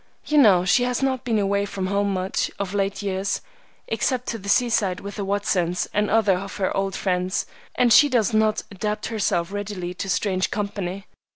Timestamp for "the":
4.39-4.49, 5.17-5.23